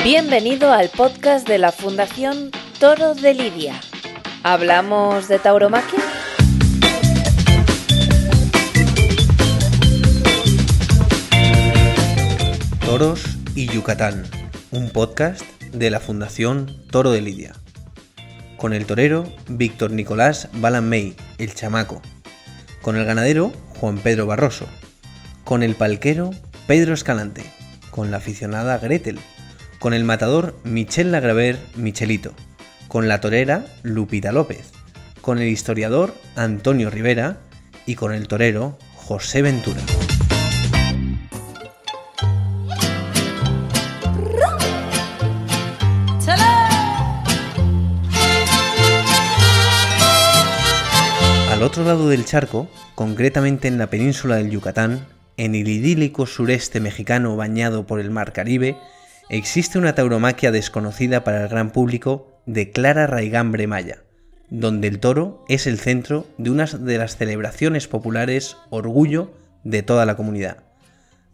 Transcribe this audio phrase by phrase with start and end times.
[0.00, 2.50] Bienvenido al podcast de la Fundación
[2.80, 3.78] Toro de Lidia.
[4.42, 6.00] ¿Hablamos de tauromaquia?
[12.84, 13.22] Toros
[13.54, 14.24] y Yucatán,
[14.72, 15.42] un podcast
[15.72, 17.52] de la Fundación Toro de Lidia.
[18.56, 22.02] Con el torero Víctor Nicolás Balanmey, el chamaco.
[22.80, 24.66] Con el ganadero Juan Pedro Barroso.
[25.44, 26.30] Con el palquero
[26.66, 27.44] Pedro Escalante.
[27.90, 29.20] Con la aficionada Gretel
[29.82, 32.34] con el matador Michel Lagraver Michelito,
[32.86, 34.70] con la torera Lupita López,
[35.20, 37.38] con el historiador Antonio Rivera.
[37.84, 39.80] Y con el torero José Ventura.
[51.50, 55.04] Al otro lado del charco, concretamente en la península del Yucatán,
[55.36, 58.76] en el idílico sureste mexicano bañado por el mar Caribe,
[59.28, 64.02] existe una tauromaquia desconocida para el gran público de clara raigambre maya,
[64.50, 69.32] donde el toro es el centro de una de las celebraciones populares orgullo
[69.64, 70.58] de toda la comunidad.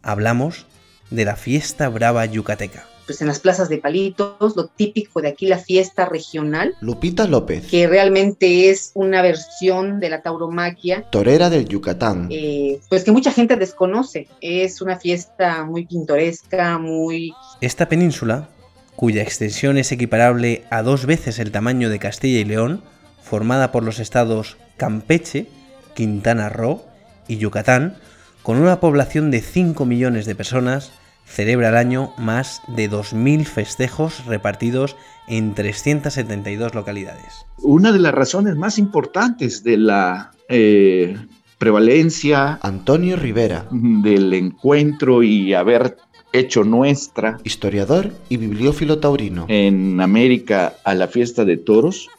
[0.01, 0.67] Hablamos
[1.09, 5.47] de la fiesta brava yucateca pues en las plazas de palitos, lo típico de aquí,
[5.47, 6.75] la fiesta regional.
[6.79, 7.65] Lupita López.
[7.65, 11.09] Que realmente es una versión de la tauromaquia.
[11.09, 12.27] Torera del Yucatán.
[12.29, 14.27] Eh, pues que mucha gente desconoce.
[14.41, 17.33] Es una fiesta muy pintoresca, muy...
[17.61, 18.49] Esta península,
[18.95, 22.83] cuya extensión es equiparable a dos veces el tamaño de Castilla y León,
[23.23, 25.47] formada por los estados Campeche,
[25.95, 26.83] Quintana Roo
[27.27, 27.97] y Yucatán,
[28.43, 30.91] con una población de 5 millones de personas,
[31.29, 37.45] celebra al año más de 2.000 festejos repartidos en 372 localidades.
[37.59, 41.15] Una de las razones más importantes de la eh,
[41.59, 42.59] prevalencia...
[42.61, 43.67] Antonio Rivera.
[43.71, 45.97] Del encuentro y haber
[46.33, 47.37] hecho nuestra...
[47.43, 49.45] Historiador y bibliófilo taurino.
[49.49, 52.09] En América a la fiesta de toros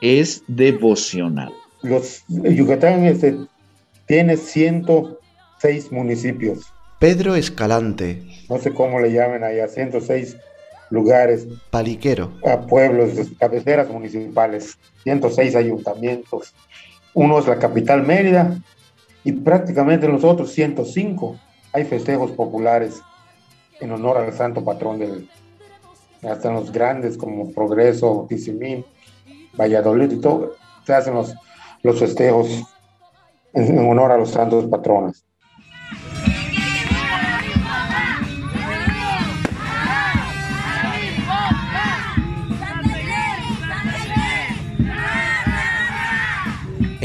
[0.00, 1.52] es devocional.
[1.82, 3.36] Los, Yucatán este,
[4.06, 8.22] tiene 106 municipios Pedro Escalante.
[8.48, 10.38] No sé cómo le llamen allá, 106
[10.88, 11.46] lugares.
[11.70, 12.32] Paliquero.
[12.46, 16.54] A pueblos, cabeceras municipales, 106 ayuntamientos.
[17.12, 18.58] Uno es la capital Mérida
[19.24, 21.38] y prácticamente los otros 105
[21.74, 23.02] hay festejos populares
[23.80, 25.28] en honor al santo patrón del,
[26.22, 28.86] hasta en los grandes como Progreso, Tizimín,
[29.58, 30.54] Valladolid y todo,
[30.86, 31.34] se hacen los,
[31.82, 32.48] los festejos
[33.52, 35.26] en honor a los santos patrones.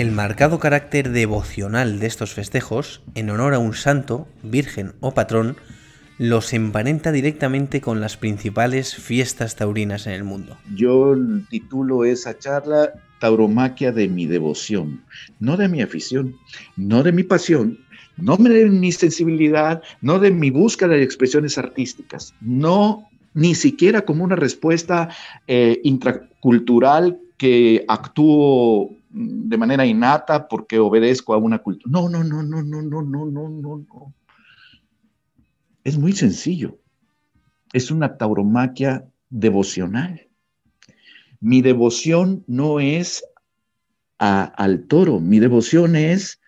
[0.01, 5.57] El marcado carácter devocional de estos festejos, en honor a un santo, virgen o patrón,
[6.17, 10.57] los emparenta directamente con las principales fiestas taurinas en el mundo.
[10.73, 11.15] Yo
[11.51, 15.03] titulo esa charla Tauromaquia de mi devoción,
[15.39, 16.35] no de mi afición,
[16.75, 17.77] no de mi pasión,
[18.17, 24.23] no de mi sensibilidad, no de mi búsqueda de expresiones artísticas, no ni siquiera como
[24.23, 25.09] una respuesta
[25.45, 31.91] eh, intracultural que actúo de manera innata porque obedezco a una cultura.
[31.91, 34.13] No, no, no, no, no, no, no, no, no, no.
[35.83, 36.79] Es muy sencillo.
[37.73, 40.27] Es una tauromaquia devocional.
[41.39, 43.23] Mi devoción no es
[44.19, 46.39] al toro, mi devoción es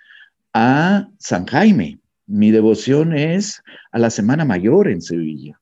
[0.54, 5.60] a San Jaime, mi devoción es a la Semana Mayor en Sevilla,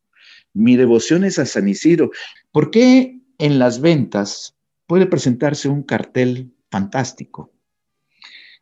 [0.54, 2.12] mi devoción es a San Isidro.
[2.52, 4.58] ¿Por qué en las ventas
[4.88, 7.52] puede presentarse un cartel fantástico.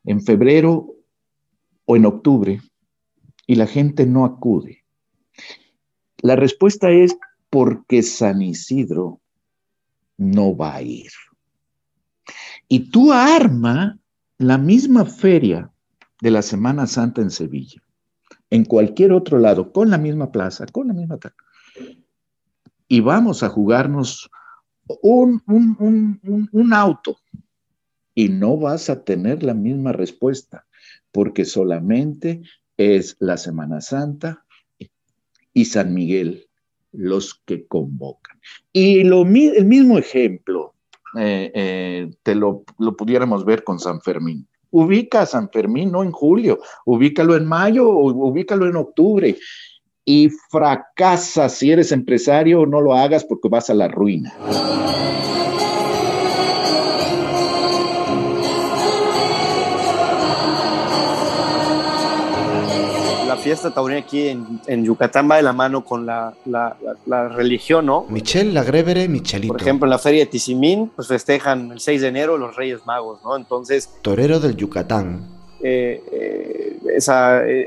[0.04, 0.96] En febrero
[1.86, 2.62] o en octubre
[3.46, 4.84] y la gente no acude.
[6.22, 7.16] La respuesta es
[7.50, 9.22] porque San Isidro
[10.18, 11.12] no va a ir.
[12.68, 13.98] Y tú arma
[14.38, 15.72] la misma feria
[16.22, 17.82] de la Semana Santa en Sevilla,
[18.50, 21.18] en cualquier otro lado, con la misma plaza, con la misma...
[22.88, 24.30] Y vamos a jugarnos
[25.02, 27.18] un, un auto
[28.20, 30.66] y no vas a tener la misma respuesta,
[31.14, 32.42] porque solamente
[32.76, 34.44] es la Semana Santa
[35.54, 36.46] y San Miguel
[36.92, 38.38] los que convocan.
[38.74, 40.74] Y lo, el mismo ejemplo
[41.18, 44.46] eh, eh, te lo, lo, pudiéramos ver con San Fermín.
[44.70, 49.38] Ubica San Fermín no en julio, ubícalo en mayo ubícalo en octubre.
[50.04, 54.36] Y fracasa si eres empresario, no lo hagas porque vas a la ruina.
[63.50, 66.36] Fiesta taurina aquí en, Yucatán va de la mano con la,
[67.32, 68.06] religión, ¿no?
[68.08, 69.54] Michel Lagrevere Michelito.
[69.54, 72.86] Por ejemplo, en la feria de Tizimín, pues festejan el 6 de enero los Reyes
[72.86, 73.36] Magos, ¿no?
[73.36, 73.90] Entonces...
[74.04, 75.26] Torero del Yucatán.
[75.64, 76.80] Eh, eh,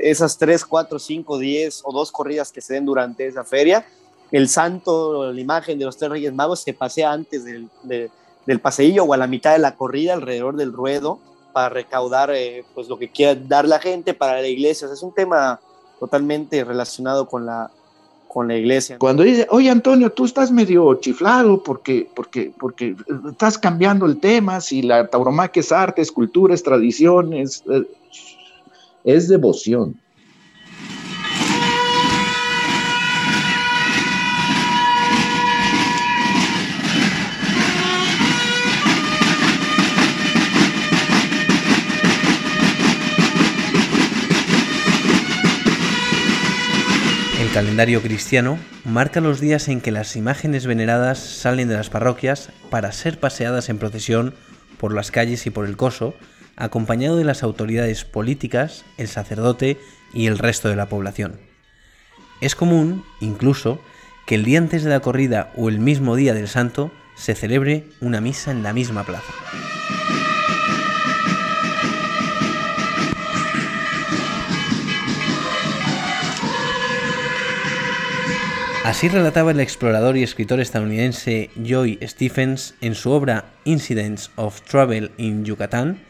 [0.03, 3.85] esas 3, 4, 5, 10 o dos corridas que se den durante esa feria,
[4.31, 9.03] el santo, la imagen de los tres Reyes Magos se pasea antes del, del paseillo
[9.03, 11.19] o a la mitad de la corrida alrededor del ruedo
[11.53, 14.87] para recaudar eh, pues lo que quiera dar la gente para la iglesia.
[14.91, 15.61] es un tema
[16.03, 17.71] totalmente relacionado con la,
[18.27, 18.97] con la iglesia.
[18.99, 22.97] Cuando dice, oye Antonio, tú estás medio chiflado porque, porque, porque
[23.29, 27.63] estás cambiando el tema, si la tauromaquia es arte, es cultura, es tradición, es,
[29.05, 29.97] es devoción.
[47.63, 52.91] Calendario cristiano marca los días en que las imágenes veneradas salen de las parroquias para
[52.91, 54.35] ser paseadas en procesión
[54.77, 56.13] por las calles y por el coso,
[56.57, 59.77] acompañado de las autoridades políticas, el sacerdote
[60.13, 61.39] y el resto de la población.
[62.41, 63.79] Es común, incluso,
[64.25, 67.85] que el día antes de la corrida o el mismo día del santo se celebre
[68.01, 69.31] una misa en la misma plaza.
[78.83, 85.11] Así relataba el explorador y escritor estadounidense Joy Stephens en su obra Incidents of Travel
[85.17, 86.03] in Yucatán,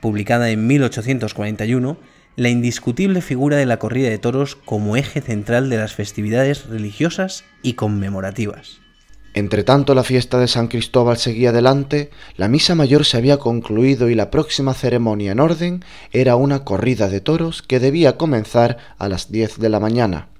[0.00, 1.96] publicada en 1841,
[2.34, 7.44] la indiscutible figura de la corrida de toros como eje central de las festividades religiosas
[7.62, 8.80] y conmemorativas.
[9.32, 14.16] Entretanto la fiesta de San Cristóbal seguía adelante, la misa mayor se había concluido y
[14.16, 19.30] la próxima ceremonia en orden era una corrida de toros que debía comenzar a las
[19.30, 20.30] 10 de la mañana.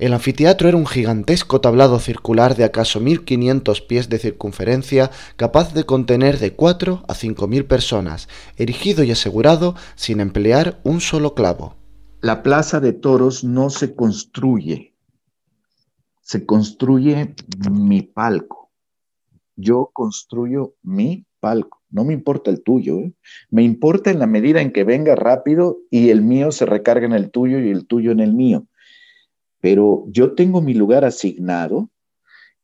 [0.00, 5.84] El anfiteatro era un gigantesco tablado circular de acaso 1500 pies de circunferencia, capaz de
[5.84, 8.26] contener de 4 a 5000 personas,
[8.56, 11.74] erigido y asegurado sin emplear un solo clavo.
[12.22, 14.94] La plaza de toros no se construye,
[16.22, 17.34] se construye
[17.70, 18.70] mi palco.
[19.54, 21.82] Yo construyo mi palco.
[21.90, 23.12] No me importa el tuyo, ¿eh?
[23.50, 27.12] me importa en la medida en que venga rápido y el mío se recarga en
[27.12, 28.66] el tuyo y el tuyo en el mío
[29.60, 31.90] pero yo tengo mi lugar asignado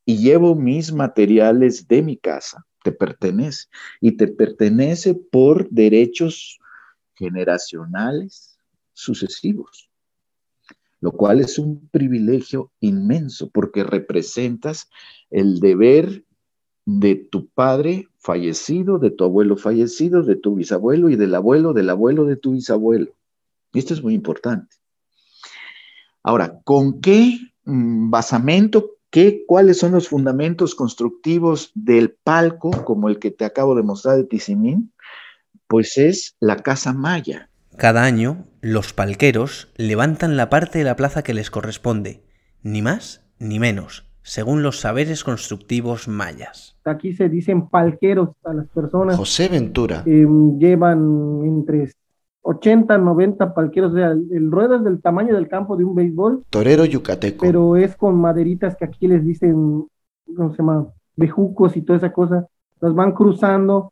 [0.05, 3.67] y llevo mis materiales de mi casa, te pertenece,
[4.01, 6.59] y te pertenece por derechos
[7.15, 8.57] generacionales
[8.93, 9.89] sucesivos,
[11.01, 14.89] lo cual es un privilegio inmenso porque representas
[15.29, 16.23] el deber
[16.85, 21.89] de tu padre fallecido, de tu abuelo fallecido, de tu bisabuelo y del abuelo del
[21.89, 23.11] abuelo de tu bisabuelo.
[23.73, 24.77] Esto es muy importante.
[26.27, 33.17] Ahora, ¿con qué mm, basamento, qué, cuáles son los fundamentos constructivos del palco, como el
[33.17, 34.91] que te acabo de mostrar de Tizimín?
[35.67, 37.49] Pues es la casa maya.
[37.77, 42.25] Cada año, los palqueros levantan la parte de la plaza que les corresponde,
[42.61, 46.75] ni más ni menos, según los saberes constructivos mayas.
[46.83, 49.15] Aquí se dicen palqueros a las personas.
[49.15, 50.03] José Ventura.
[50.03, 51.83] Llevan entre
[52.49, 56.45] 80, 90 palqueros, o sea, el, ruedo es del tamaño del campo de un béisbol.
[56.49, 57.45] Torero yucateco.
[57.45, 59.85] Pero es con maderitas que aquí les dicen,
[60.33, 60.87] ¿cómo se llama?
[61.17, 62.47] Bejucos y toda esa cosa.
[62.79, 63.91] Las van cruzando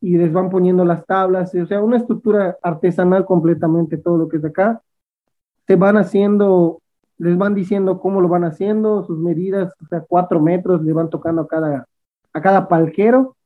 [0.00, 4.36] y les van poniendo las tablas, o sea, una estructura artesanal completamente, todo lo que
[4.36, 4.80] es de acá.
[5.66, 6.80] Se van haciendo,
[7.18, 11.10] les van diciendo cómo lo van haciendo, sus medidas, o sea, cuatro metros le van
[11.10, 11.86] tocando a cada,
[12.32, 13.36] a cada palquero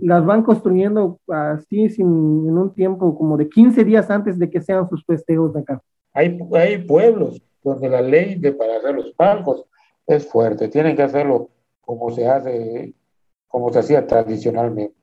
[0.00, 4.60] las van construyendo así sin, en un tiempo como de 15 días antes de que
[4.60, 5.82] sean sus festejos de acá.
[6.12, 9.64] Hay, hay pueblos donde la ley de para hacer los palcos
[10.06, 12.94] es fuerte, tienen que hacerlo como se hace,
[13.48, 14.94] como se hacía tradicionalmente.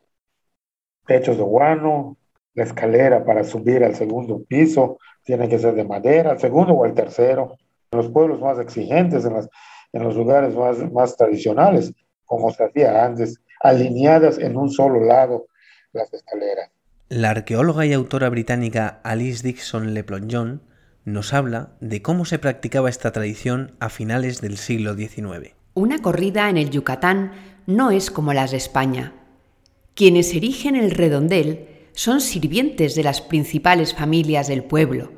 [1.05, 2.17] Techos de guano,
[2.53, 6.85] la escalera para subir al segundo piso tiene que ser de madera, el segundo o
[6.85, 7.55] el tercero.
[7.91, 9.49] En los pueblos más exigentes, en, las,
[9.93, 11.93] en los lugares más, más tradicionales,
[12.25, 15.47] como se hacía antes, alineadas en un solo lado
[15.93, 16.69] las escaleras.
[17.09, 20.61] La arqueóloga y autora británica Alice Dixon Le Plongeon
[21.05, 25.55] nos habla de cómo se practicaba esta tradición a finales del siglo XIX.
[25.73, 27.31] Una corrida en el Yucatán
[27.65, 29.13] no es como las de España.
[29.93, 35.13] Quienes erigen el redondel son sirvientes de las principales familias del pueblo.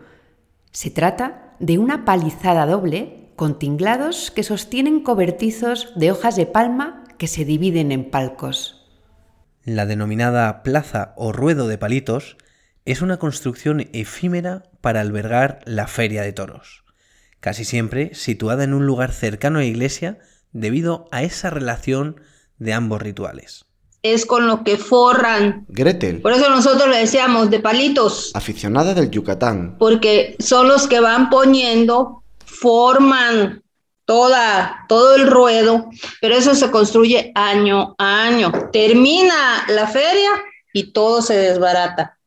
[0.72, 7.04] Se trata de una palizada doble con tinglados que sostienen cobertizos de hojas de palma
[7.20, 8.82] que se dividen en palcos.
[9.64, 12.38] La denominada plaza o ruedo de palitos
[12.86, 16.84] es una construcción efímera para albergar la feria de toros,
[17.40, 20.18] casi siempre situada en un lugar cercano a la iglesia
[20.54, 22.22] debido a esa relación
[22.58, 23.66] de ambos rituales.
[24.02, 25.66] Es con lo que forran.
[25.68, 31.02] Gretel, Por eso nosotros le decíamos de palitos, aficionada del Yucatán, porque son los que
[31.02, 33.62] van poniendo, forman
[34.10, 35.88] toda, todo el ruedo,
[36.20, 38.52] pero eso se construye año a año.
[38.72, 40.32] Termina la feria
[40.74, 42.18] y todo se desbarata.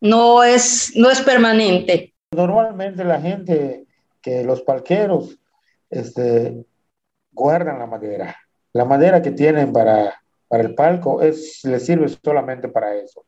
[0.00, 2.14] No es, no es permanente.
[2.30, 3.86] Normalmente la gente,
[4.22, 5.36] que los palqueros,
[5.90, 6.64] este,
[7.32, 8.36] guardan la madera.
[8.72, 10.14] La madera que tienen para,
[10.46, 13.24] para el palco es, les sirve solamente para eso.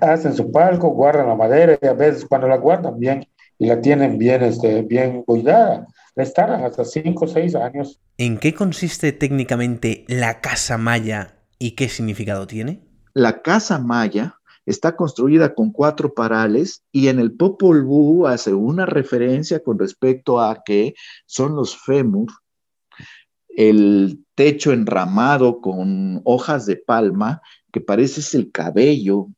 [0.00, 3.28] Hacen su palco, guardan la madera y a veces cuando la guardan bien
[3.58, 8.00] y la tienen bien, este, bien cuidada, les tardan hasta 5 o 6 años.
[8.18, 12.82] ¿En qué consiste técnicamente la casa maya y qué significado tiene?
[13.14, 18.86] La casa maya está construida con cuatro parales y en el Popol Vuh hace una
[18.86, 20.94] referencia con respecto a que
[21.26, 22.30] son los fémur,
[23.48, 27.42] el techo enramado con hojas de palma,
[27.72, 29.28] que pareces el cabello,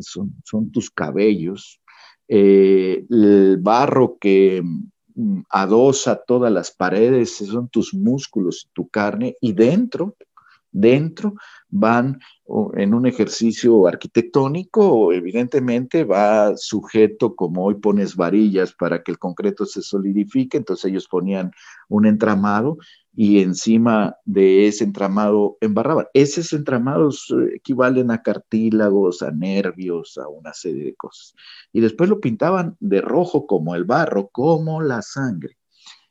[0.00, 1.80] son, son tus cabellos,
[2.28, 4.62] eh, el barro que
[5.50, 10.16] adosa todas las paredes, son tus músculos, tu carne, y dentro,
[10.72, 11.34] dentro
[11.68, 12.18] van
[12.74, 19.64] en un ejercicio arquitectónico, evidentemente va sujeto, como hoy pones varillas para que el concreto
[19.64, 21.52] se solidifique, entonces ellos ponían
[21.88, 22.78] un entramado
[23.14, 26.06] y encima de ese entramado embarraban.
[26.14, 31.34] Esos entramados eh, equivalen a cartílagos, a nervios, a una serie de cosas.
[31.72, 35.58] Y después lo pintaban de rojo como el barro, como la sangre.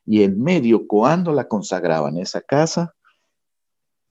[0.05, 2.93] Y en medio, cuando la consagraban esa casa,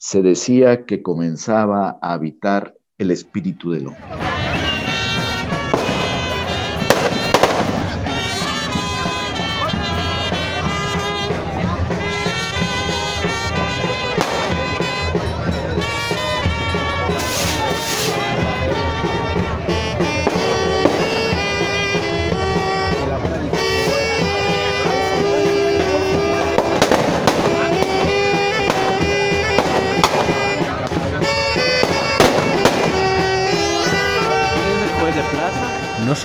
[0.00, 4.16] se decía que comenzaba a habitar el espíritu del hombre.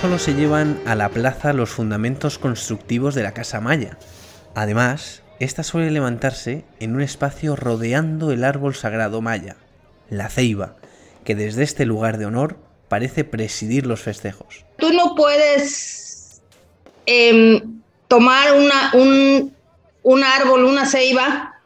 [0.06, 3.98] Solo se llevan a la plaza los fundamentos constructivos de la casa maya,
[4.54, 9.56] además, esta suele levantarse en un espacio rodeando el árbol sagrado maya,
[10.08, 10.76] la ceiba,
[11.24, 12.56] que desde este lugar de honor
[12.88, 14.64] parece presidir los festejos.
[14.78, 16.40] Tú no puedes
[17.06, 18.52] em, tomar
[18.92, 19.52] un,
[20.04, 21.60] un árbol, una ceiba,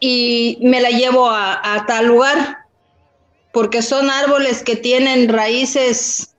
[0.00, 2.60] y me la llevo a tal lugar,
[3.52, 6.34] porque son árboles que tienen raíces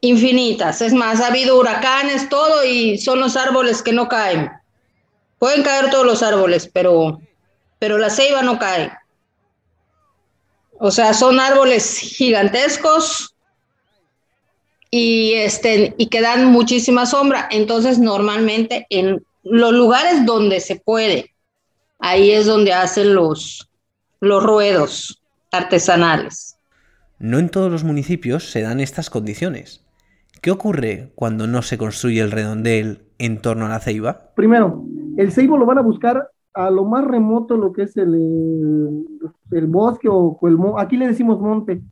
[0.00, 0.82] infinitas.
[0.82, 4.50] Es más, ha habido huracanes, todo, y son los árboles que no caen.
[5.38, 7.20] Pueden caer todos los árboles, pero,
[7.78, 8.92] pero la ceiba no cae.
[10.78, 13.34] O sea, son árboles gigantescos
[14.90, 17.48] y, este, y que dan muchísima sombra.
[17.50, 21.34] Entonces, normalmente en los lugares donde se puede,
[21.98, 23.68] ahí es donde hacen los,
[24.20, 26.56] los ruedos artesanales.
[27.18, 29.85] No en todos los municipios se dan estas condiciones.
[30.46, 34.30] ¿Qué ocurre cuando no se construye el redondel en torno a la ceiba?
[34.36, 34.84] Primero,
[35.16, 39.04] el ceibo lo van a buscar a lo más remoto, lo que es el,
[39.50, 41.82] el bosque o, el aquí le decimos monte.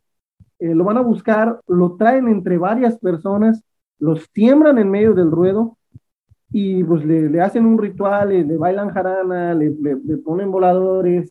[0.59, 3.61] Eh, lo van a buscar, lo traen entre varias personas,
[3.99, 5.77] los siembran en medio del ruedo
[6.49, 11.29] y pues le, le hacen un ritual, le, le bailan jarana, le- le ponen voladores.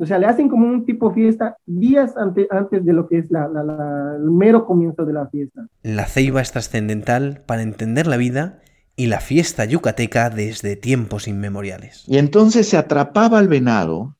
[0.00, 3.30] O sea, le hacen como un tipo fiesta días ante- antes de lo que es
[3.30, 5.66] la, la- la- el mero comienzo de la fiesta.
[5.82, 8.60] La ceiba es trascendental para entender la vida
[8.96, 12.04] y la fiesta yucateca desde tiempos inmemoriales.
[12.06, 14.16] Y entonces se atrapaba al venado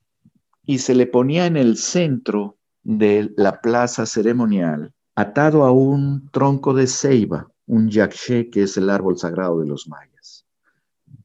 [0.67, 6.75] y se le ponía en el centro de la plaza ceremonial, atado a un tronco
[6.75, 10.45] de ceiba, un yakshe, que es el árbol sagrado de los mayas.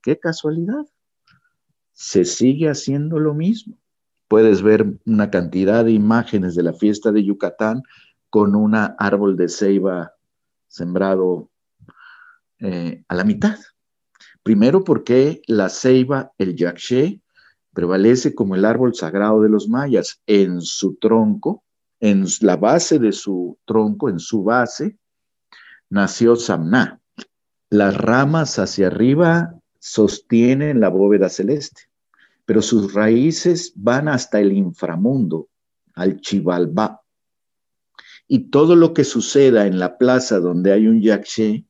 [0.01, 0.85] Qué casualidad.
[1.91, 3.75] Se sigue haciendo lo mismo.
[4.35, 7.83] Puedes ver una cantidad de imágenes de la fiesta de Yucatán
[8.29, 10.11] con un árbol de ceiba
[10.67, 11.49] sembrado
[12.59, 13.57] eh, a la mitad.
[14.43, 17.21] Primero porque la ceiba, el yakshe,
[17.71, 20.21] prevalece como el árbol sagrado de los mayas.
[20.27, 21.63] En su tronco,
[22.01, 24.97] en la base de su tronco, en su base,
[25.89, 26.99] nació Samná.
[27.69, 31.83] Las ramas hacia arriba sostienen la bóveda celeste,
[32.45, 35.49] pero sus raíces van hasta el inframundo,
[35.93, 37.01] al Chivalbá.
[38.27, 41.65] Y todo lo que suceda en la plaza donde hay un yakshe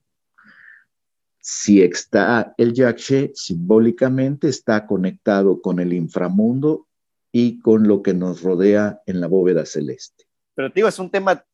[1.48, 6.88] si está el yakshe, simbólicamente está conectado con el inframundo
[7.32, 10.26] y con lo que nos rodea en la bóveda celeste.
[10.56, 11.46] Pero digo, es un tema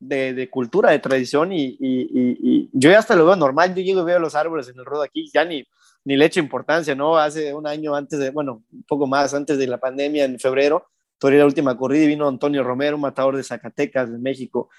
[0.00, 4.06] de, cultura, de tradición y, y, yo ya hasta lo veo normal, yo llego y
[4.06, 5.64] veo los árboles en el rodo aquí, ya ni,
[6.08, 7.18] ni le echo importancia, ¿no?
[7.18, 10.86] Hace un año antes de, bueno, un poco más antes de la pandemia, en febrero,
[11.18, 14.70] toda la última corrida y vino Antonio Romero, un matador de Zacatecas, de México,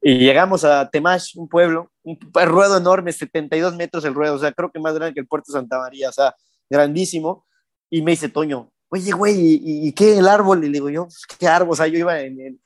[0.00, 4.52] y llegamos a Temach, un pueblo, un ruedo enorme, 72 metros el ruedo, o sea,
[4.52, 6.36] creo que más grande que el puerto de Santa María, o sea,
[6.70, 7.44] grandísimo,
[7.90, 10.62] y me dice Toño, oye, güey, ¿y, qué el árbol?
[10.62, 11.72] Y le digo yo, pues, ¿qué árbol?
[11.72, 12.60] O sea, yo iba en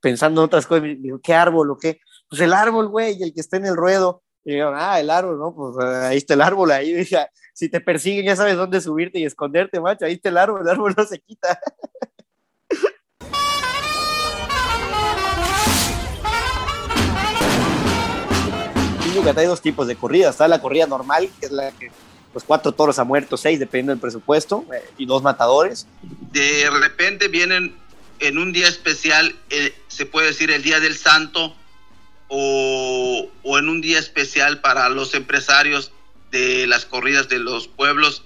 [0.00, 2.00] pensando en otras cosas, me digo, ¿qué árbol o qué?
[2.30, 4.22] Pues el árbol, güey, el que está en el ruedo.
[4.48, 5.54] Y digo, ah, el árbol, ¿no?
[5.54, 7.18] Pues ahí está el árbol, ahí, dije,
[7.52, 10.68] si te persiguen ya sabes dónde subirte y esconderte, macho, ahí está el árbol, el
[10.70, 11.60] árbol no se quita.
[19.04, 21.90] En Yucatán hay dos tipos de corridas, está la corrida normal, que es la que
[22.32, 25.86] pues cuatro toros a muerto, seis, dependiendo del presupuesto, eh, y dos matadores.
[26.32, 27.76] De repente vienen
[28.20, 31.54] en un día especial, eh, se puede decir el Día del Santo,
[32.28, 35.92] o, en un día especial para los empresarios
[36.30, 38.24] de las corridas de los pueblos,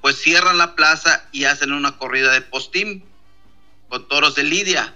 [0.00, 3.04] pues cierran la plaza y hacen una corrida de postín
[3.88, 4.94] con toros de lidia.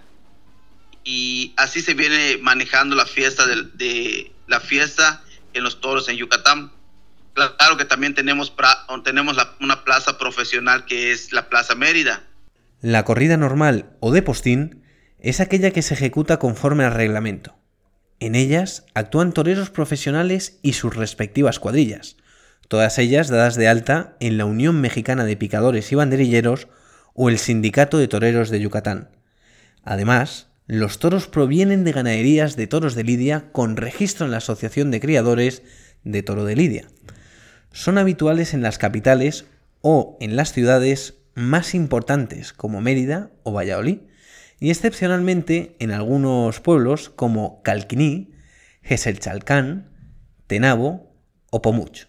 [1.05, 6.73] Y así se viene manejando la fiesta de, la fiesta en los toros en Yucatán.
[7.35, 8.53] Claro que también tenemos,
[9.05, 12.25] tenemos una plaza profesional que es la Plaza Mérida
[12.81, 14.83] la corrida normal o de postín
[15.19, 17.57] es aquella que se ejecuta conforme al reglamento.
[18.19, 22.17] En ellas actúan toreros profesionales y sus respectivas cuadrillas,
[22.69, 26.69] todas ellas dadas de alta en la Unión Mexicana de Picadores y Banderilleros
[27.15, 29.11] o el Sindicato de Toreros de Yucatán.
[29.83, 34.91] Además, los toros provienen de ganaderías de toros de Lidia con registro en la Asociación
[34.91, 35.63] de Criadores
[36.03, 36.89] de Toro de Lidia.
[37.73, 39.45] Son habituales en las capitales
[39.83, 43.99] o en las ciudades más importantes como Mérida o Valladolid,
[44.59, 48.33] y excepcionalmente en algunos pueblos como Calquiní,
[48.83, 49.91] Geselchalcán,
[50.47, 51.13] Tenabo
[51.51, 52.07] o Pomuch.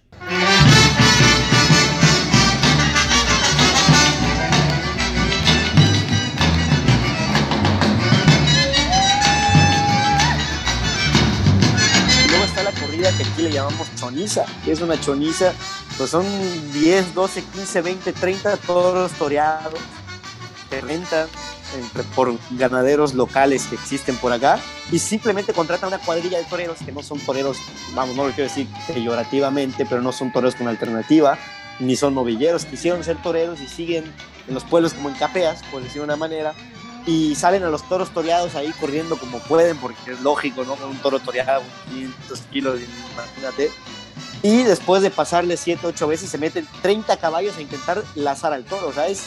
[13.17, 15.53] Que aquí le llamamos choniza, que es una choniza
[15.97, 16.25] pues son
[16.73, 19.79] 10, 12, 15, 20, 30 toros toreados
[20.69, 21.27] que rentan
[22.15, 24.59] por ganaderos locales que existen por acá
[24.91, 27.57] y simplemente contratan una cuadrilla de toreros que no son toreros,
[27.93, 31.37] vamos, no lo quiero decir peyorativamente, pero no son toreros con alternativa,
[31.79, 34.03] ni son novilleros, quisieron ser toreros y siguen
[34.47, 36.53] en los pueblos como en capeas, por decir de una manera,
[37.05, 40.73] y salen a los toros toreados ahí corriendo como pueden, porque es lógico, ¿no?
[40.87, 42.79] Un toro toreado, 500 kilos,
[43.13, 43.71] imagínate,
[44.43, 48.63] y después de pasarle 7, 8 veces se meten 30 caballos a intentar lazar al
[48.65, 48.87] toro.
[48.87, 49.23] O sea, es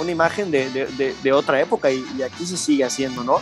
[0.00, 3.38] una imagen de, otra época y, aquí se sigue haciendo, ¿no?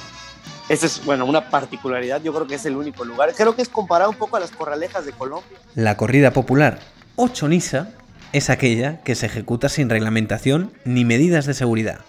[0.68, 2.22] Esa es, bueno, una particularidad.
[2.22, 3.32] Yo creo que es el único lugar.
[3.34, 5.58] Creo que es comparado un poco a las corralejas de Colombia.
[5.74, 6.78] La corrida popular
[7.16, 7.88] o choniza
[8.32, 12.00] es aquella que se ejecuta sin reglamentación ni medidas de seguridad,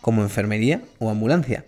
[0.00, 1.64] como enfermería o ambulancia,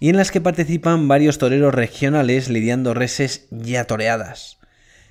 [0.00, 4.58] y en las que participan varios toreros regionales lidiando reses ya toreadas.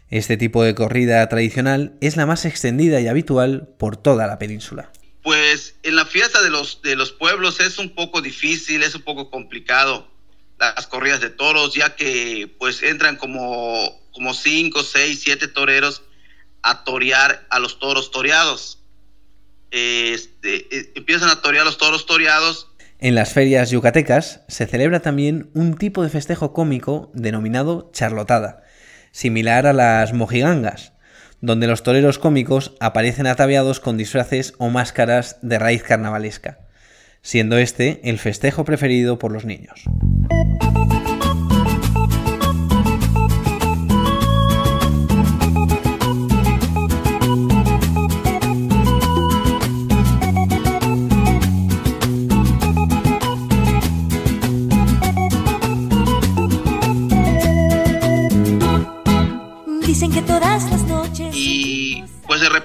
[0.10, 4.90] Este tipo de corrida tradicional es la más extendida y habitual por toda la península.
[5.28, 9.02] Pues en la fiesta de los, de los pueblos es un poco difícil, es un
[9.02, 10.10] poco complicado
[10.58, 16.02] las corridas de toros, ya que pues entran como, como cinco, seis, siete toreros
[16.62, 18.82] a torear a los toros toreados.
[19.70, 22.72] Este, eh, empiezan a torear los toros toreados.
[22.98, 28.64] En las ferias yucatecas se celebra también un tipo de festejo cómico denominado charlotada,
[29.12, 30.94] similar a las mojigangas,
[31.42, 36.60] donde los toreros cómicos aparecen ataviados con disfraces o máscaras de raíz carnavalesca,
[37.22, 39.84] siendo este el festejo preferido por los niños.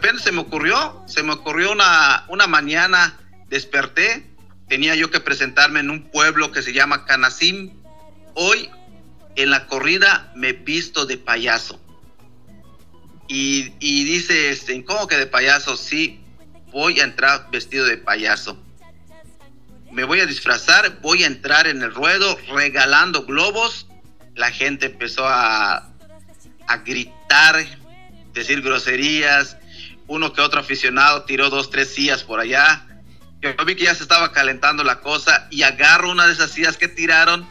[0.03, 4.27] Repente se me ocurrió, se me ocurrió una, una mañana, desperté,
[4.69, 7.71] tenía yo que presentarme en un pueblo que se llama Canasim.
[8.35, 8.69] Hoy
[9.37, 11.81] en la corrida me visto de payaso.
[13.29, 15.77] Y, y, dice, este, ¿cómo que de payaso?
[15.77, 16.21] Sí,
[16.73, 18.61] voy a entrar vestido de payaso.
[19.93, 23.87] Me voy a disfrazar, voy a entrar en el ruedo regalando globos.
[24.35, 25.93] La gente empezó a,
[26.67, 27.65] a gritar
[28.33, 29.59] decir groserías.
[30.07, 32.87] Uno que otro aficionado tiró dos, tres sillas por allá.
[33.41, 36.77] Yo vi que ya se estaba calentando la cosa y agarro una de esas sillas
[36.77, 37.47] que tiraron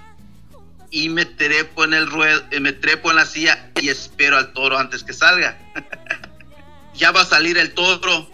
[0.89, 4.53] y me trepo en el ruedo, eh, me trepo en la silla y espero al
[4.53, 5.57] toro antes que salga.
[6.93, 8.29] ya va a salir el toro.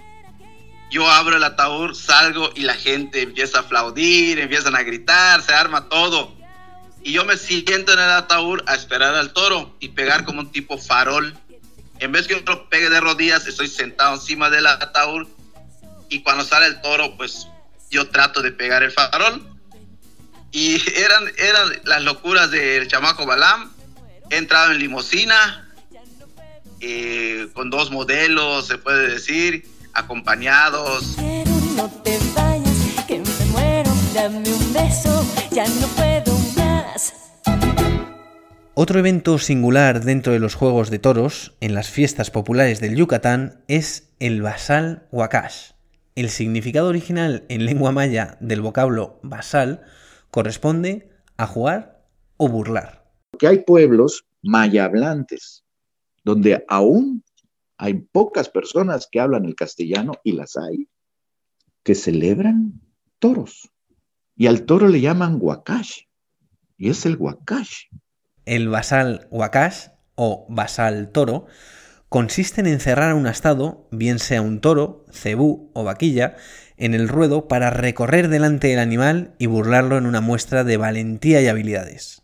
[0.89, 5.53] Yo abro el ataúd, salgo y la gente empieza a aplaudir, empiezan a gritar, se
[5.53, 6.35] arma todo.
[7.03, 10.51] Y yo me siento en el ataúd a esperar al toro y pegar como un
[10.51, 11.37] tipo farol.
[11.99, 15.27] En vez que yo pegue de rodillas, estoy sentado encima del ataúd
[16.09, 17.47] y cuando sale el toro, pues
[17.89, 19.45] yo trato de pegar el farol.
[20.51, 23.71] Y eran, eran las locuras del chamaco Balam.
[24.29, 25.67] He entrado en limosina
[26.79, 31.17] eh, con dos modelos, se puede decir, acompañados.
[31.17, 36.06] no te vayas, que me muero, dame un beso, ya no puedo.
[38.79, 43.63] Otro evento singular dentro de los Juegos de Toros, en las fiestas populares del Yucatán,
[43.67, 45.71] es el Basal Huacash.
[46.13, 49.81] El significado original en lengua maya del vocablo basal
[50.29, 52.05] corresponde a jugar
[52.37, 53.11] o burlar.
[53.39, 55.65] Que hay pueblos maya hablantes,
[56.23, 57.23] donde aún
[57.79, 60.87] hay pocas personas que hablan el castellano y las hay,
[61.81, 62.79] que celebran
[63.17, 63.71] toros.
[64.35, 66.01] Y al toro le llaman huacash,
[66.77, 67.85] y es el huacash.
[68.47, 71.47] El basal huacash o basal toro
[72.07, 76.37] consiste en encerrar a un astado, bien sea un toro, cebú o vaquilla,
[76.77, 81.41] en el ruedo para recorrer delante del animal y burlarlo en una muestra de valentía
[81.41, 82.21] y habilidades.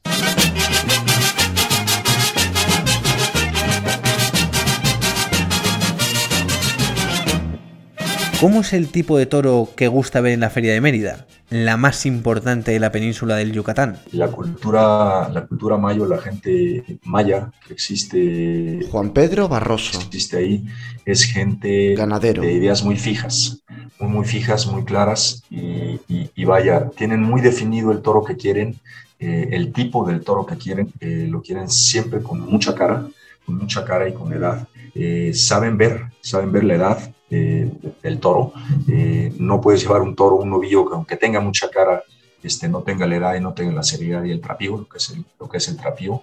[8.39, 11.27] ¿Cómo es el tipo de toro que gusta ver en la Feria de Mérida?
[11.49, 13.97] La más importante de la península del Yucatán.
[14.11, 18.79] La cultura, la cultura mayo, la gente maya que existe.
[18.91, 19.99] Juan Pedro Barroso.
[19.99, 20.65] Existe ahí,
[21.05, 23.63] es gente ganadero de ideas muy fijas,
[23.99, 28.75] muy, muy fijas, muy claras y, vaya, tienen muy definido el toro que quieren,
[29.19, 33.07] eh, el tipo del toro que quieren, eh, lo quieren siempre con mucha cara,
[33.45, 34.67] con mucha cara y con edad.
[34.95, 37.67] Eh, saben ver, saben ver la edad, eh,
[38.03, 38.53] del toro.
[38.87, 42.03] Eh, no puedes llevar un toro, un novillo que aunque tenga mucha cara,
[42.43, 44.97] este, no tenga la edad y no tenga la seriedad y el trapío, lo que
[44.99, 46.21] es el, lo que es el trapío.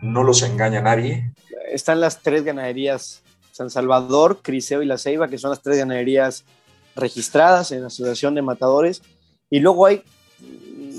[0.00, 1.32] No los engaña nadie.
[1.68, 6.44] Están las tres ganaderías, San Salvador, Criseo y La Ceiba, que son las tres ganaderías
[6.94, 9.02] registradas en la Asociación de Matadores.
[9.50, 10.04] Y luego hay,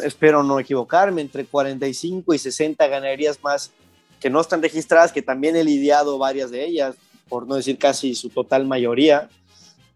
[0.03, 3.71] espero no equivocarme, entre 45 y 60 ganaderías más
[4.19, 6.95] que no están registradas, que también he lidiado varias de ellas,
[7.29, 9.29] por no decir casi su total mayoría.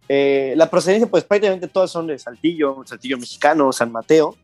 [0.09, 4.35] Eh, la procedencia, pues prácticamente todas son de Saltillo, Saltillo mexicano, San Mateo,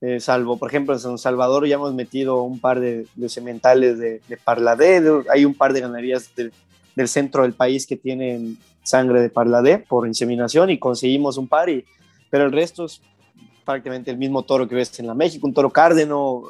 [0.00, 3.98] eh, salvo, por ejemplo, en San Salvador ya hemos metido un par de, de sementales
[3.98, 6.52] de, de parladé, hay un par de ganaderías del,
[7.08, 11.84] centro del país que tienen sangre de parladé por inseminación y conseguimos un par, y,
[12.30, 13.00] pero el resto es
[13.64, 16.42] prácticamente el mismo toro que ves en la México, un toro cárdeno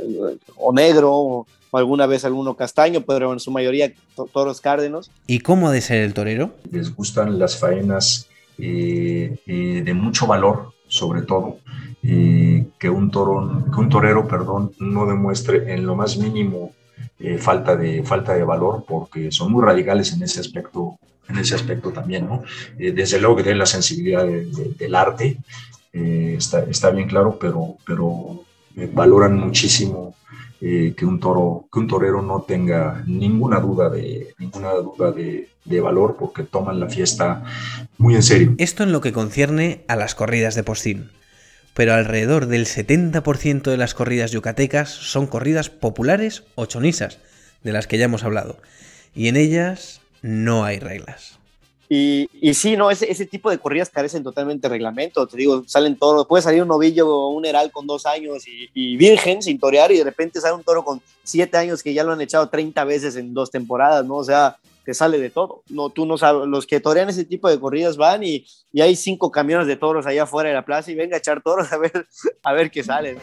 [0.00, 3.92] eh, o negro o, alguna vez alguno castaño, pero en su mayoría
[4.32, 5.10] toros cárdenos.
[5.26, 6.52] ¿Y cómo ha de ser el torero?
[6.72, 8.26] Les gustan las faenas
[8.58, 11.58] eh, eh, de mucho valor, sobre todo,
[12.02, 16.72] que, un toro, que un torero perdón, no demuestre en lo más mínimo
[17.38, 21.92] falta, de, falta de valor, porque son muy radicales en ese aspecto en ese aspecto
[21.92, 22.42] también, ¿no?
[22.76, 25.36] desde luego que tienen la sensibilidad del arte,
[25.92, 28.44] está, está, bien claro, pero, pero
[28.92, 30.14] valoran muchísimo
[30.62, 35.48] eh, que, un toro, que un torero no tenga ninguna duda de, ninguna duda de,
[35.64, 37.44] de, valor porque toman la fiesta
[37.96, 38.54] muy en serio.
[38.58, 41.12] Esto en lo que concierne a las corridas de postín.
[41.72, 47.20] Pero alrededor del 70% de las corridas yucatecas son corridas populares o chonisas,
[47.62, 48.58] de las que ya hemos hablado.
[49.14, 51.39] Y en ellas no hay reglas.
[51.92, 55.26] Y, y sí, no, ese, ese tipo de corridas carecen totalmente de reglamento.
[55.26, 58.96] Te digo, salen toros, puede salir un novillo o un heral con dos años y,
[58.96, 62.12] virgen sin torear y de repente sale un toro con siete años que ya lo
[62.12, 64.18] han echado 30 veces en dos temporadas, ¿no?
[64.18, 65.64] O sea, te sale de todo.
[65.68, 68.94] No, tú no sabes, los que torean ese tipo de corridas van y, y hay
[68.94, 71.78] cinco camiones de toros allá afuera de la plaza y venga a echar toros a
[71.78, 72.06] ver,
[72.44, 73.18] a ver qué salen.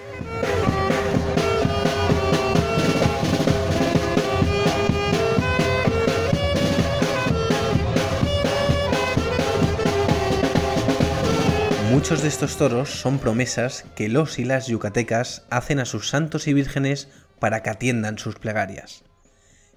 [11.91, 16.47] Muchos de estos toros son promesas que los y las yucatecas hacen a sus santos
[16.47, 17.08] y vírgenes
[17.39, 19.06] para que atiendan sus plegarias.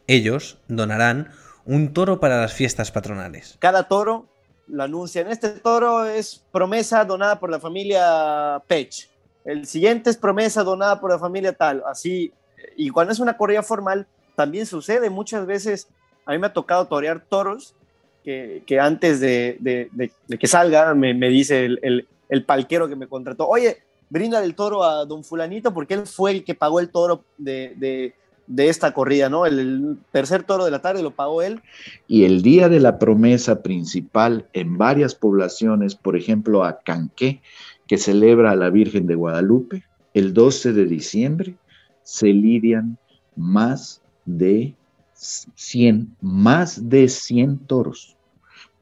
[0.08, 1.30] Ellos donarán
[1.64, 3.56] un toro para las fiestas patronales.
[3.60, 4.26] Cada toro
[4.66, 5.30] lo anuncian.
[5.30, 9.08] Este toro es promesa donada por la familia Pech.
[9.44, 11.84] El siguiente es promesa donada por la familia tal.
[11.86, 12.32] Así,
[12.76, 15.88] y cuando es una corrida formal, también sucede muchas veces
[16.26, 17.76] A mí me ha tocado torear toros
[18.24, 19.90] que, antes de,
[20.38, 23.78] que salga me, me dice el, el, el, palquero que me contrató, oye,
[24.10, 28.12] brinda el toro a don fulanito porque él fue el que pagó el toro de,
[28.56, 29.46] esta corrida, ¿no?
[29.46, 31.62] El, tercer toro de la tarde lo pagó él.
[32.08, 37.40] Y el día de la promesa principal en varias poblaciones, por ejemplo, a Canqué,
[37.86, 41.54] que celebra a la Virgen de Guadalupe, el 12 de diciembre,
[42.02, 42.98] se lidian
[43.36, 44.74] más de
[45.20, 48.16] 100, más de 100 toros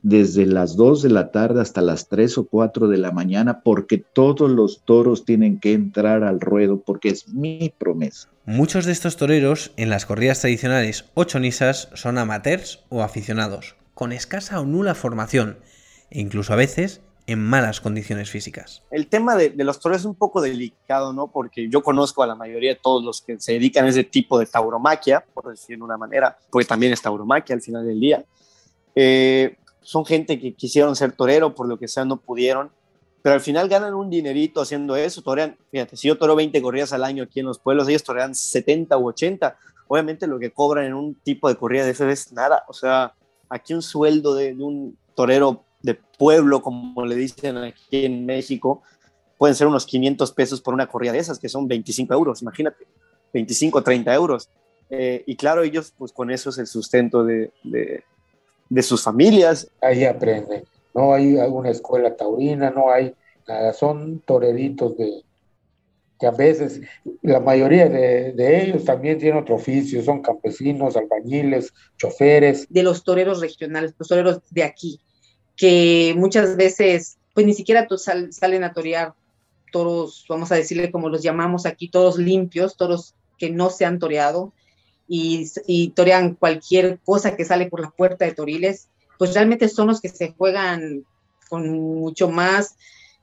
[0.02, 3.98] desde las 2 de la tarde hasta las 3 o 4 de la mañana porque
[3.98, 8.28] todos los toros tienen que entrar al ruedo porque es mi promesa.
[8.46, 14.12] Muchos de estos toreros en las corridas tradicionales o chonisas son amateurs o aficionados, con
[14.12, 15.58] escasa o nula formación
[16.10, 18.82] e incluso a veces en malas condiciones físicas.
[18.90, 21.30] El tema de, de, los toros es un poco delicado, ¿no?
[21.30, 24.38] Porque yo conozco a la mayoría de todos los que se dedican a ese tipo
[24.38, 28.24] de tauromaquia, por decir de una manera, porque también es tauromaquia al final del día.
[28.94, 32.70] Eh, son gente que quisieron ser torero, por lo que sea no pudieron,
[33.20, 36.94] pero al final ganan un dinerito haciendo eso, torean, fíjate, si yo toro 20 corridas
[36.94, 39.54] al año aquí en los pueblos, ellos torean 70 u 80,
[39.86, 43.12] obviamente lo que cobran en un tipo de corrida de ese es nada, o sea,
[43.50, 48.82] aquí un sueldo de, de un torero de pueblo, como le dicen aquí en México,
[49.36, 52.86] pueden ser unos 500 pesos por una corrida de esas, que son 25 euros, imagínate,
[53.32, 54.48] 25, 30 euros.
[54.90, 58.02] Eh, y claro, ellos, pues con eso es el sustento de, de,
[58.68, 59.70] de sus familias.
[59.80, 60.64] Ahí aprenden.
[60.94, 63.14] No hay alguna escuela taurina, no hay
[63.46, 63.72] nada.
[63.72, 65.22] Son toreritos de
[66.18, 66.80] que a veces
[67.22, 72.66] la mayoría de, de, ellos también tienen otro oficio, son campesinos, albañiles, choferes.
[72.68, 75.00] De los toreros regionales, los toreros de aquí,
[75.58, 79.12] que muchas veces pues ni siquiera sal, salen a torear
[79.70, 83.98] toros, vamos a decirle como los llamamos aquí, toros limpios, toros que no se han
[83.98, 84.52] toreado,
[85.06, 89.88] y, y torean cualquier cosa que sale por la puerta de Toriles, pues realmente son
[89.88, 91.04] los que se juegan
[91.48, 92.76] con mucho más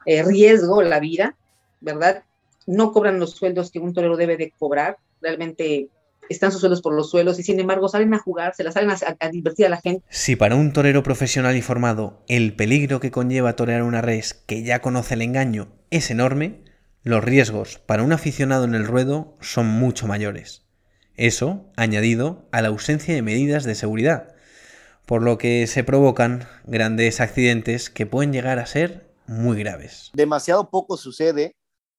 [0.06, 1.36] eh, riesgo la vida,
[1.82, 2.24] ¿verdad?
[2.66, 5.90] No cobran los sueldos que un torero debe de cobrar, realmente
[6.30, 8.92] están sus sueldos por los suelos y sin embargo salen a jugar, se la salen
[8.92, 10.04] a, a, divertir a la gente.
[10.10, 14.64] Si para un torero profesional y formado el peligro que conlleva torear una res que
[14.64, 16.64] ya conoce el engaño es enorme,
[17.04, 20.64] los riesgos para un aficionado en el ruedo son mucho mayores.
[21.18, 24.36] Eso añadido a la ausencia de medidas de seguridad,
[25.06, 30.12] por lo que se provocan grandes accidentes que pueden llegar a ser muy graves.
[30.14, 31.56] Demasiado poco sucede,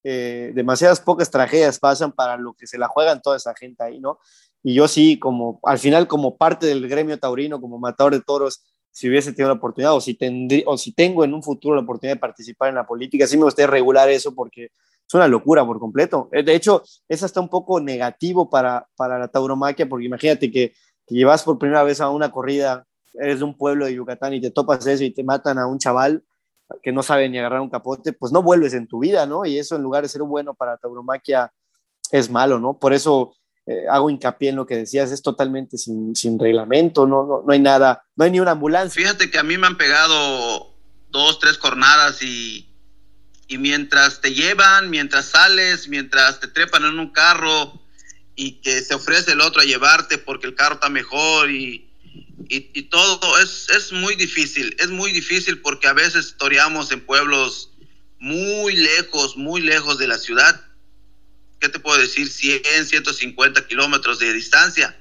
[0.08, 3.98] eh, demasiadas pocas tragedias pasan para lo que se la juegan toda esa gente ahí,
[3.98, 4.20] ¿no?
[4.62, 8.64] Y yo sí, como al final como parte del gremio taurino, como matador de toros,
[8.92, 11.82] si hubiese tenido la oportunidad o si, tendrí, o si tengo en un futuro la
[11.82, 15.66] oportunidad de participar en la política, sí me gustaría regular eso porque es una locura
[15.66, 16.28] por completo.
[16.30, 20.72] Eh, de hecho, es hasta un poco negativo para, para la tauromaquia, porque imagínate que,
[21.04, 24.40] que, llevas por primera vez a una corrida, eres de un pueblo de Yucatán y
[24.40, 26.22] te topas eso y te matan a un chaval
[26.82, 29.44] que no sabe ni agarrar un capote, pues no vuelves en tu vida, ¿no?
[29.44, 31.52] Y eso en lugar de ser bueno para tauromaquia
[32.10, 32.78] es malo, ¿no?
[32.78, 33.34] Por eso
[33.66, 37.52] eh, hago hincapié en lo que decías, es totalmente sin, sin reglamento, no, no, no
[37.52, 39.02] hay nada, no hay ni una ambulancia.
[39.02, 40.74] Fíjate que a mí me han pegado
[41.10, 42.72] dos, tres cornadas y
[43.48, 47.80] y mientras te llevan, mientras sales, mientras te trepan en un carro
[48.34, 51.85] y que se ofrece el otro a llevarte porque el carro está mejor y,
[52.48, 57.04] y, y todo, es, es, muy difícil, es muy difícil porque a veces toreamos en
[57.04, 57.72] pueblos
[58.18, 60.60] muy lejos, muy lejos de la ciudad.
[61.60, 62.28] ¿Qué te puedo decir?
[62.28, 64.96] 100, 150 kilómetros de distancia,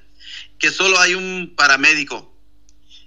[0.58, 2.34] que solo hay un paramédico.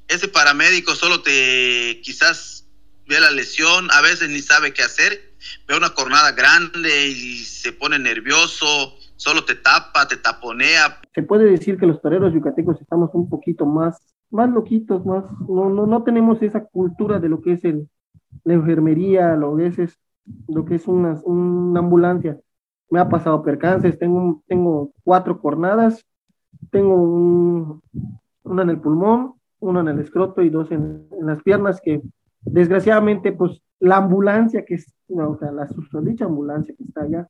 [0.07, 2.67] Ese paramédico solo te quizás
[3.07, 5.29] ve la lesión, a veces ni sabe qué hacer
[5.67, 11.01] ve una cornada grande y se pone nervioso, solo te tapa, te taponea.
[11.14, 13.99] Se puede decir que los toreros yucatecos estamos un poquito más,
[14.31, 17.88] más loquitos, más, no, no, no tenemos esa cultura de lo que es el,
[18.45, 19.99] la enfermería, lo que es,
[20.49, 22.38] lo que es una, una ambulancia.
[22.91, 26.07] Me ha pasado percances, tengo, tengo cuatro cornadas,
[26.71, 27.83] tengo un,
[28.45, 32.03] una en el pulmón, una en el escroto y dos en, en las piernas que
[32.41, 37.29] desgraciadamente pues la ambulancia que es, no, o sea, la susodicha ambulancia que está allá,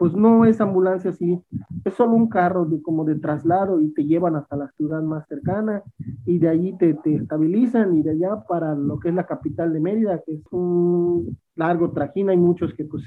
[0.00, 1.38] pues no es ambulancia así,
[1.84, 5.28] es solo un carro de, como de traslado y te llevan hasta la ciudad más
[5.28, 5.82] cercana
[6.24, 9.74] y de allí te, te estabilizan y de allá para lo que es la capital
[9.74, 13.04] de Mérida, que es un largo trajín, hay muchos que pues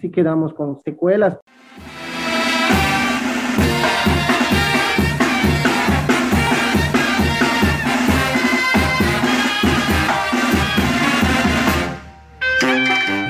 [0.00, 1.38] sí quedamos con secuelas.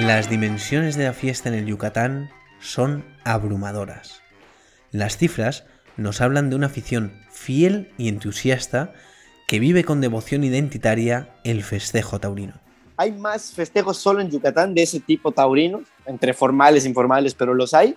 [0.00, 2.30] Las dimensiones de la fiesta en el Yucatán
[2.62, 4.22] son abrumadoras.
[4.90, 5.64] Las cifras
[5.96, 8.94] nos hablan de una afición fiel y entusiasta
[9.46, 12.54] que vive con devoción identitaria el festejo taurino.
[12.96, 17.52] Hay más festejos solo en Yucatán de ese tipo taurino, entre formales e informales, pero
[17.52, 17.96] los hay,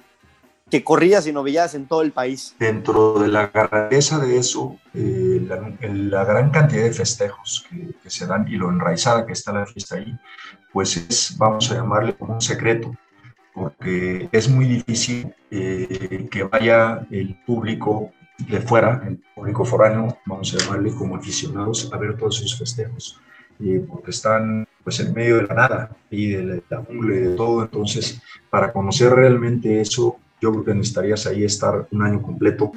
[0.70, 2.56] que corridas y novilladas en todo el país.
[2.60, 8.48] Dentro de la grandeza de eso, eh, la, gran cantidad de festejos que, se dan
[8.48, 10.18] y lo enraizada que está la fiesta ahí,
[10.74, 12.96] pues es, vamos a llamarle como un secreto,
[13.56, 20.54] porque es muy difícil eh, que vaya el público de fuera, el público foráneo, vamos
[20.54, 23.20] a llamarle como aficionados, a ver todos esos festejos,
[23.88, 27.64] porque están pues en medio de la nada y de la jungle y de todo,
[27.64, 32.74] entonces para conocer realmente eso, yo creo que necesitarías ahí estar un año completo.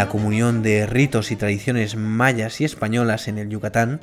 [0.00, 4.00] La comunión de ritos y tradiciones mayas y españolas en el Yucatán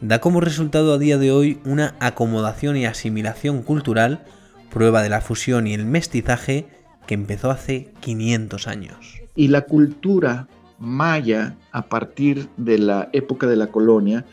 [0.00, 4.24] da como resultado a día de hoy una acomodación y asimilación cultural,
[4.72, 6.66] prueba de la fusión y el mestizaje
[7.06, 9.20] que empezó hace 500 años.
[9.36, 10.48] Y la cultura
[10.80, 14.24] maya, a partir de la época de la colonia,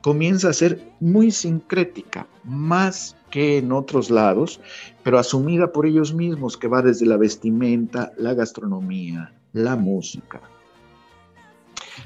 [0.00, 4.58] comienza a ser muy sincrética, más que en otros lados,
[5.02, 10.40] pero asumida por ellos mismos, que va desde la vestimenta, la gastronomía, la música.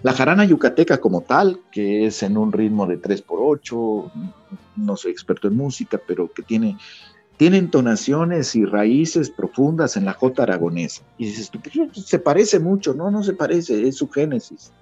[0.02, 4.10] La jarana yucateca como tal, que es en un ritmo de 3x8,
[4.76, 6.76] no soy experto en música, pero que tiene,
[7.36, 11.02] tiene entonaciones y raíces profundas en la jota aragonesa.
[11.18, 14.72] Y dices, pues, se parece mucho, no, no se parece, es su génesis.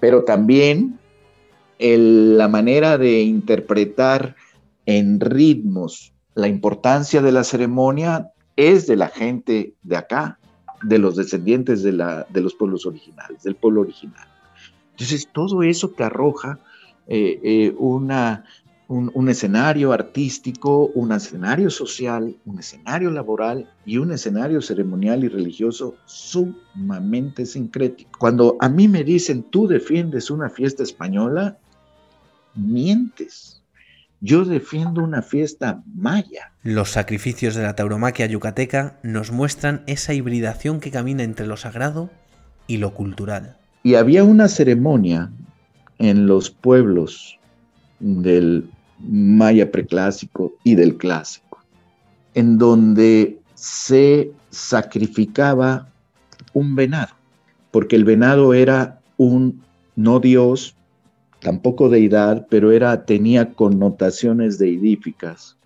[0.00, 0.98] Pero también
[1.78, 4.36] la manera de interpretar
[4.86, 10.37] en ritmos la importancia de la ceremonia es de la gente de acá,
[10.82, 14.26] de los descendientes de, la, de los pueblos originales, del pueblo original.
[14.92, 16.58] Entonces, todo eso te arroja
[17.06, 18.44] eh, eh, una,
[18.88, 25.96] un, escenario artístico, un escenario social, un escenario laboral y un escenario ceremonial y religioso
[26.06, 28.10] sumamente sincrético.
[28.18, 31.58] Cuando a mí me dicen, tú defiendes una fiesta española,
[32.54, 33.57] mientes
[34.20, 36.52] yo defiendo una fiesta maya.
[36.62, 42.10] Los sacrificios de la tauromaquia yucateca nos muestran esa hibridación que camina entre lo sagrado
[42.66, 43.56] y lo cultural.
[43.82, 45.30] Y había una ceremonia
[45.98, 47.38] en los pueblos
[48.00, 51.62] del maya preclásico y del clásico,
[52.34, 55.88] en donde se sacrificaba
[56.52, 57.14] un venado,
[57.70, 59.62] porque el venado era un
[59.96, 60.74] no dios,
[61.40, 65.56] tampoco deidad, pero era, tenía connotaciones deidíficas,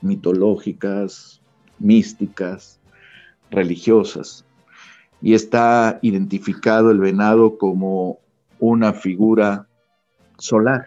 [0.00, 1.40] mitológicas,
[1.78, 2.80] místicas,
[3.50, 4.44] religiosas.
[5.22, 8.18] Y está identificado el venado como
[8.58, 9.66] una figura
[10.38, 10.86] solar.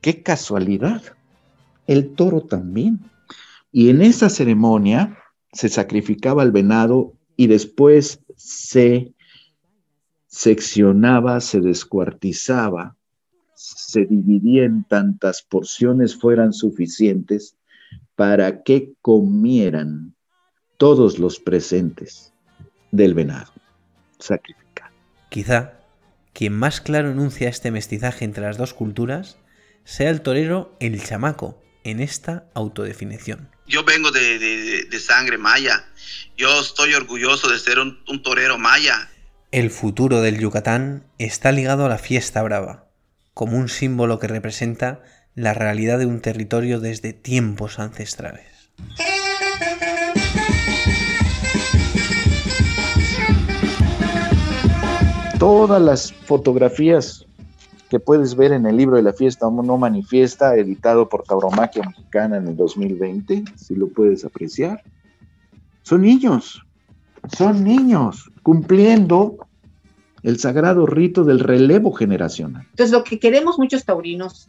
[0.00, 1.02] ¡Qué casualidad!
[1.86, 3.00] El toro también.
[3.72, 5.16] Y en esa ceremonia
[5.52, 9.12] se sacrificaba el venado y después se
[10.26, 12.96] seccionaba, se descuartizaba
[13.60, 17.56] se dividía en tantas porciones fueran suficientes
[18.14, 20.14] para que comieran
[20.78, 22.32] todos los presentes
[22.90, 23.52] del venado
[24.18, 24.94] sacrificado.
[25.28, 25.74] Quizá
[26.32, 29.36] quien más claro enuncia este mestizaje entre las dos culturas
[29.84, 33.50] sea el torero el chamaco en esta autodefinición.
[33.66, 35.84] Yo vengo de, sangre maya,
[36.36, 39.10] yo estoy orgulloso de ser un torero maya.
[39.52, 42.89] El futuro del Yucatán está ligado a la fiesta brava,
[43.34, 45.00] como un símbolo que representa
[45.34, 48.70] la realidad de un territorio desde tiempos ancestrales.
[55.38, 57.26] Todas las fotografías
[57.88, 62.36] que puedes ver en el libro de la fiesta no manifiesta, editado por Tauromaquia Mexicana
[62.36, 64.82] en el 2020, si lo puedes apreciar,
[65.82, 66.64] son niños,
[67.36, 69.38] son niños cumpliendo
[70.22, 72.66] el sagrado rito del relevo generacional.
[72.70, 74.48] Entonces, lo que queremos muchos taurinos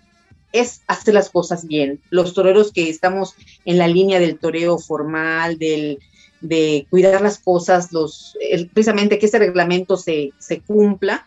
[0.52, 2.02] es hacer las cosas bien.
[2.10, 3.36] Los toreros que estamos
[3.66, 6.00] en la línea del toreo formal, del,
[6.42, 8.38] de cuidar las cosas, los,
[8.74, 11.26] precisamente que ese reglamento se, se cumpla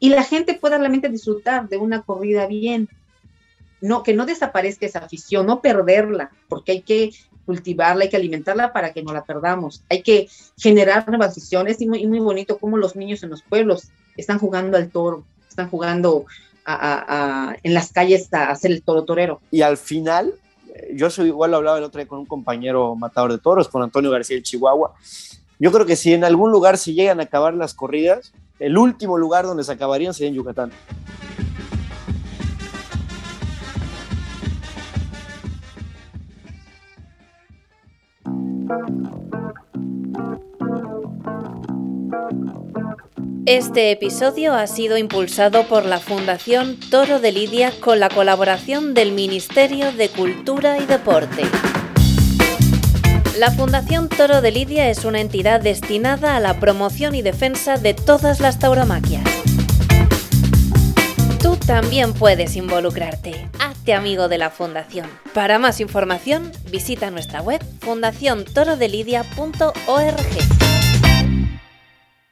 [0.00, 2.88] y la gente pueda realmente disfrutar de una corrida bien.
[3.80, 7.10] No, que no desaparezca esa afición, no perderla, porque hay que
[7.44, 9.82] cultivarla, hay que alimentarla para que no la perdamos.
[9.90, 13.88] Hay que generar nuevas visiones y muy, muy bonito como los niños en los pueblos
[14.16, 16.24] están jugando al toro, están jugando
[16.66, 19.40] en las calles a hacer el toro torero.
[19.50, 20.34] Y al final,
[20.94, 23.82] yo soy igual lo hablaba el otro día con un compañero matador de toros, con
[23.82, 24.94] Antonio García del Chihuahua,
[25.58, 29.18] Yo creo que si en algún lugar se llegan a acabar las corridas, el último
[29.18, 30.72] lugar donde se acabarían sería en Yucatán.
[43.46, 49.12] Este episodio ha sido impulsado por la Fundación Toro de Lidia con la colaboración del
[49.12, 51.42] Ministerio de Cultura y Deporte.
[53.38, 57.92] La Fundación Toro de Lidia es una entidad destinada a la promoción y defensa de
[57.92, 59.33] todas las tauromaquias.
[61.66, 63.48] También puedes involucrarte.
[63.58, 65.06] Hazte amigo de la Fundación.
[65.32, 70.73] Para más información, visita nuestra web fundaciontorodelidia.org.